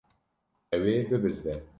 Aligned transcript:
Ew 0.75 0.83
ê 0.95 0.97
bibizde. 1.09 1.53